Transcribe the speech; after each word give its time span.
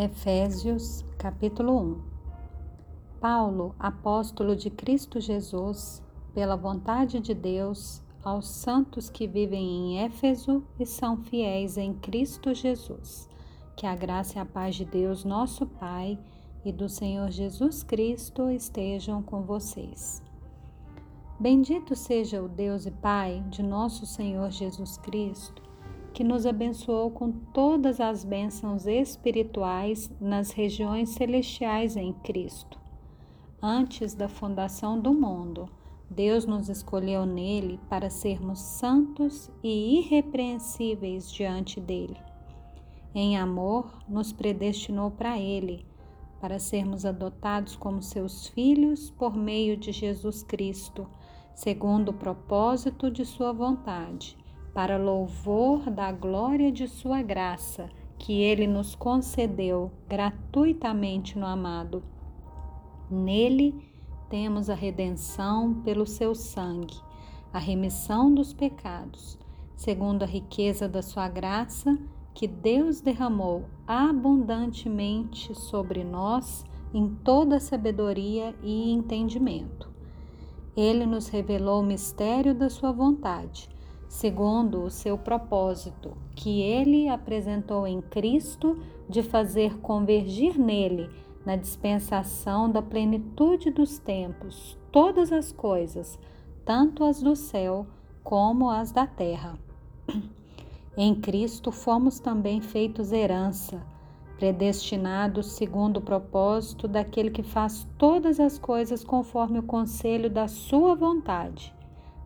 Efésios 0.00 1.04
capítulo 1.18 1.76
1 1.76 2.02
Paulo, 3.20 3.74
apóstolo 3.80 4.54
de 4.54 4.70
Cristo 4.70 5.18
Jesus, 5.18 6.00
pela 6.32 6.54
vontade 6.54 7.18
de 7.18 7.34
Deus, 7.34 8.00
aos 8.22 8.46
santos 8.46 9.10
que 9.10 9.26
vivem 9.26 9.60
em 9.60 10.04
Éfeso 10.04 10.62
e 10.78 10.86
são 10.86 11.16
fiéis 11.16 11.76
em 11.76 11.94
Cristo 11.94 12.54
Jesus. 12.54 13.28
Que 13.76 13.88
a 13.88 13.96
graça 13.96 14.38
e 14.38 14.40
a 14.40 14.44
paz 14.46 14.76
de 14.76 14.84
Deus, 14.84 15.24
nosso 15.24 15.66
Pai, 15.66 16.16
e 16.64 16.70
do 16.70 16.88
Senhor 16.88 17.28
Jesus 17.32 17.82
Cristo 17.82 18.48
estejam 18.50 19.20
com 19.20 19.42
vocês. 19.42 20.22
Bendito 21.40 21.96
seja 21.96 22.40
o 22.40 22.48
Deus 22.48 22.86
e 22.86 22.92
Pai 22.92 23.44
de 23.48 23.64
nosso 23.64 24.06
Senhor 24.06 24.48
Jesus 24.52 24.96
Cristo 24.96 25.67
que 26.12 26.24
nos 26.24 26.46
abençoou 26.46 27.10
com 27.10 27.30
todas 27.30 28.00
as 28.00 28.24
bênçãos 28.24 28.86
espirituais 28.86 30.10
nas 30.20 30.50
regiões 30.50 31.10
celestiais 31.10 31.96
em 31.96 32.12
Cristo. 32.12 32.78
Antes 33.62 34.14
da 34.14 34.28
fundação 34.28 34.98
do 35.00 35.12
mundo, 35.12 35.68
Deus 36.10 36.46
nos 36.46 36.68
escolheu 36.68 37.26
nele 37.26 37.78
para 37.88 38.08
sermos 38.08 38.60
santos 38.60 39.50
e 39.62 39.98
irrepreensíveis 39.98 41.30
diante 41.30 41.80
dele. 41.80 42.16
Em 43.14 43.36
amor, 43.36 43.92
nos 44.08 44.32
predestinou 44.32 45.10
para 45.10 45.38
ele, 45.38 45.84
para 46.40 46.58
sermos 46.58 47.04
adotados 47.04 47.76
como 47.76 48.02
seus 48.02 48.48
filhos 48.48 49.10
por 49.10 49.36
meio 49.36 49.76
de 49.76 49.92
Jesus 49.92 50.42
Cristo, 50.42 51.06
segundo 51.54 52.10
o 52.10 52.14
propósito 52.14 53.10
de 53.10 53.24
sua 53.24 53.52
vontade 53.52 54.36
para 54.78 54.96
louvor 54.96 55.90
da 55.90 56.12
glória 56.12 56.70
de 56.70 56.86
Sua 56.86 57.20
graça, 57.20 57.90
que 58.16 58.42
Ele 58.42 58.64
nos 58.64 58.94
concedeu 58.94 59.90
gratuitamente 60.08 61.36
no 61.36 61.46
amado. 61.46 62.00
Nele 63.10 63.74
temos 64.30 64.70
a 64.70 64.76
redenção 64.76 65.82
pelo 65.82 66.06
Seu 66.06 66.32
sangue, 66.32 66.94
a 67.52 67.58
remissão 67.58 68.32
dos 68.32 68.52
pecados, 68.52 69.36
segundo 69.74 70.22
a 70.22 70.26
riqueza 70.26 70.88
da 70.88 71.02
Sua 71.02 71.28
graça, 71.28 71.98
que 72.32 72.46
Deus 72.46 73.00
derramou 73.00 73.64
abundantemente 73.84 75.56
sobre 75.56 76.04
nós 76.04 76.64
em 76.94 77.08
toda 77.24 77.58
sabedoria 77.58 78.54
e 78.62 78.92
entendimento. 78.92 79.90
Ele 80.76 81.04
nos 81.04 81.26
revelou 81.26 81.80
o 81.80 81.84
mistério 81.84 82.54
da 82.54 82.70
Sua 82.70 82.92
vontade 82.92 83.76
segundo 84.08 84.82
o 84.84 84.90
seu 84.90 85.18
propósito, 85.18 86.16
que 86.34 86.62
ele 86.62 87.08
apresentou 87.08 87.86
em 87.86 88.00
Cristo 88.00 88.78
de 89.08 89.22
fazer 89.22 89.78
convergir 89.78 90.58
nele, 90.58 91.10
na 91.44 91.56
dispensação 91.56 92.70
da 92.70 92.82
plenitude 92.82 93.70
dos 93.70 93.98
tempos, 93.98 94.76
todas 94.90 95.32
as 95.32 95.52
coisas, 95.52 96.18
tanto 96.64 97.04
as 97.04 97.22
do 97.22 97.36
céu 97.36 97.86
como 98.22 98.68
as 98.68 98.90
da 98.92 99.06
terra. 99.06 99.58
Em 100.96 101.14
Cristo 101.14 101.70
fomos 101.70 102.18
também 102.18 102.60
feitos 102.60 103.12
herança, 103.12 103.80
predestinados 104.36 105.52
segundo 105.52 105.98
o 105.98 106.02
propósito 106.02 106.88
daquele 106.88 107.30
que 107.30 107.42
faz 107.42 107.86
todas 107.96 108.40
as 108.40 108.58
coisas 108.58 109.04
conforme 109.04 109.60
o 109.60 109.62
conselho 109.62 110.28
da 110.28 110.48
sua 110.48 110.94
vontade, 110.94 111.72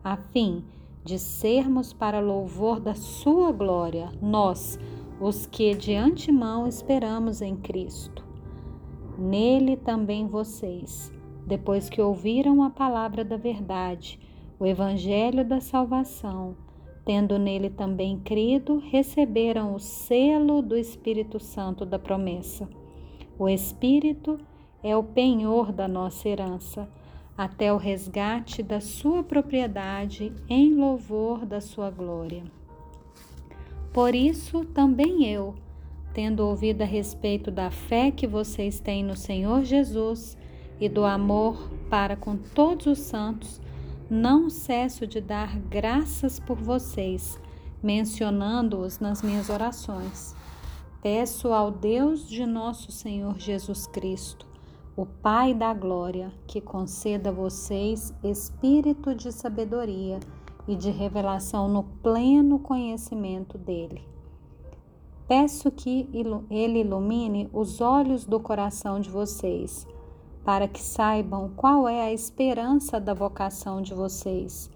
a 0.03 0.17
fim 0.17 0.65
de 0.65 0.82
de 1.05 1.19
sermos 1.19 1.93
para 1.93 2.21
louvor 2.21 2.79
da 2.79 2.95
Sua 2.95 3.51
glória, 3.51 4.11
nós, 4.21 4.79
os 5.21 5.47
que 5.47 5.75
de 5.75 5.95
antemão 5.95 6.67
esperamos 6.67 7.43
em 7.43 7.57
Cristo. 7.57 8.25
Nele 9.19 9.77
também 9.77 10.27
vocês, 10.27 11.13
depois 11.47 11.89
que 11.89 12.01
ouviram 12.01 12.63
a 12.63 12.71
palavra 12.71 13.25
da 13.25 13.37
verdade, 13.37 14.19
o 14.59 14.67
Evangelho 14.67 15.45
da 15.45 15.61
salvação, 15.61 16.57
tendo 17.05 17.39
nele 17.39 17.69
também 17.69 18.19
crido, 18.21 18.79
receberam 18.79 19.75
o 19.75 19.81
selo 19.81 20.63
do 20.63 20.77
Espírito 20.77 21.41
Santo 21.41 21.85
da 21.85 21.99
promessa. 21.99 22.69
O 23.39 23.49
Espírito 23.49 24.39
é 24.83 24.97
o 24.97 25.03
penhor 25.03 25.73
da 25.73 25.89
nossa 25.89 26.29
herança 26.29 26.89
até 27.37 27.73
o 27.73 27.77
resgate 27.77 28.63
da 28.63 28.81
sua 28.81 29.23
propriedade 29.23 30.33
em 30.49 30.75
louvor 30.75 31.47
da 31.47 31.61
sua 31.61 31.91
glória. 31.91 32.45
Por 33.93 34.15
isso, 34.15 34.65
também 34.67 35.27
eu, 35.27 35.55
tendo 36.13 36.41
ouvido 36.41 36.83
a 36.83 36.87
respeito 36.87 37.51
da 37.51 37.71
fé 37.71 38.11
que 38.11 38.27
vocês 38.27 38.81
têm 38.81 39.03
no 39.03 39.17
Senhor 39.17 39.65
Jesus 39.65 40.37
e 40.81 40.89
do 40.89 41.05
amor 41.05 41.71
para 41.89 42.17
com 42.17 42.37
todos 42.37 42.87
os 42.87 42.99
santos, 42.99 43.61
não 44.11 44.51
cesso 44.51 45.07
de 45.07 45.21
dar 45.21 45.59
graças 45.59 46.39
por 46.39 46.57
vocês, 46.57 47.41
mencionando-os 47.83 48.99
nas 48.99 49.23
minhas 49.23 49.49
orações. 49.49 50.35
Peço 51.03 51.49
ao 51.49 51.71
Deus 51.71 52.29
de 52.29 52.47
nosso 52.47 52.93
Senhor 52.93 53.39
Jesus 53.39 53.87
Cristo 53.87 54.52
o 54.95 55.07
Pai 55.07 55.55
da 55.55 55.73
Glória, 55.73 56.31
que 56.47 56.61
conceda 56.61 57.31
a 57.31 57.33
vocês 57.33 58.13
espírito 58.23 59.15
de 59.15 59.33
sabedoria 59.33 60.21
e 60.69 60.77
de 60.77 60.91
revelação 60.91 61.67
no 61.67 61.83
pleno 61.83 62.59
conhecimento 62.59 63.57
dele. 63.57 64.07
Peço 65.27 65.71
que 65.71 66.11
ele 66.51 66.81
ilumine 66.81 67.49
os 67.55 67.81
olhos 67.81 68.27
do 68.27 68.39
coração 68.39 69.01
de 69.01 69.09
vocês, 69.09 69.87
para 70.45 70.69
que 70.69 70.83
saibam 70.83 71.51
qual 71.57 71.89
é 71.89 72.03
a 72.03 72.13
esperança 72.13 73.01
da 73.01 73.15
vocação 73.15 73.81
de 73.81 73.95
vocês, 73.95 74.71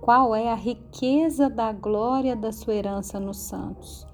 qual 0.00 0.34
é 0.34 0.48
a 0.48 0.54
riqueza 0.56 1.48
da 1.48 1.72
glória 1.72 2.34
da 2.34 2.50
sua 2.50 2.74
herança 2.74 3.20
nos 3.20 3.36
santos, 3.36 4.04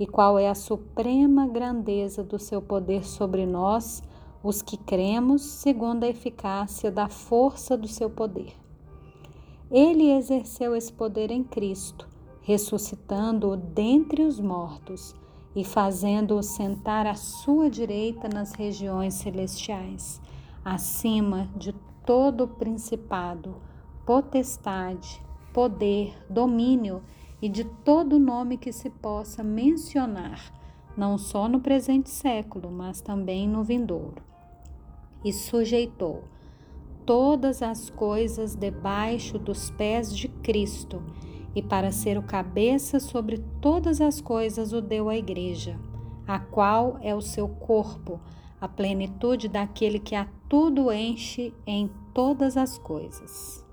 e 0.00 0.06
qual 0.06 0.38
é 0.38 0.48
a 0.48 0.54
suprema 0.54 1.46
grandeza 1.46 2.24
do 2.24 2.38
seu 2.38 2.62
poder 2.62 3.04
sobre 3.04 3.44
nós 3.44 4.02
os 4.42 4.60
que 4.60 4.76
cremos 4.76 5.42
segundo 5.42 6.02
a 6.02 6.08
eficácia 6.08 6.90
da 6.90 7.08
força 7.08 7.76
do 7.76 7.86
seu 7.86 8.10
poder. 8.10 8.52
Ele 9.70 10.10
exerceu 10.10 10.74
esse 10.74 10.92
poder 10.92 11.30
em 11.30 11.44
Cristo, 11.44 12.08
ressuscitando-o 12.42 13.56
dentre 13.56 14.22
os 14.22 14.40
mortos 14.40 15.14
e 15.54 15.64
fazendo-o 15.64 16.42
sentar 16.42 17.06
à 17.06 17.14
sua 17.14 17.70
direita 17.70 18.28
nas 18.28 18.52
regiões 18.52 19.14
celestiais, 19.14 20.20
acima 20.64 21.48
de 21.56 21.72
todo 22.04 22.48
principado, 22.48 23.56
potestade, 24.04 25.22
poder, 25.52 26.14
domínio 26.28 27.02
e 27.40 27.48
de 27.48 27.64
todo 27.64 28.18
nome 28.18 28.56
que 28.56 28.72
se 28.72 28.90
possa 28.90 29.44
mencionar, 29.44 30.52
não 30.96 31.16
só 31.16 31.48
no 31.48 31.60
presente 31.60 32.10
século, 32.10 32.70
mas 32.70 33.00
também 33.00 33.48
no 33.48 33.62
vindouro 33.62 34.31
e 35.24 35.32
sujeitou 35.32 36.24
todas 37.04 37.62
as 37.62 37.90
coisas 37.90 38.54
debaixo 38.54 39.38
dos 39.38 39.70
pés 39.70 40.14
de 40.14 40.28
Cristo, 40.28 41.02
e 41.54 41.62
para 41.62 41.90
ser 41.90 42.16
o 42.16 42.22
cabeça 42.22 42.98
sobre 42.98 43.38
todas 43.60 44.00
as 44.00 44.20
coisas 44.20 44.72
o 44.72 44.80
deu 44.80 45.08
à 45.08 45.16
Igreja, 45.16 45.78
a 46.26 46.38
qual 46.38 46.98
é 47.02 47.14
o 47.14 47.20
seu 47.20 47.48
corpo, 47.48 48.20
a 48.60 48.68
plenitude 48.68 49.48
daquele 49.48 49.98
que 49.98 50.14
a 50.14 50.26
tudo 50.48 50.90
enche 50.92 51.52
em 51.66 51.90
todas 52.14 52.56
as 52.56 52.78
coisas. 52.78 53.64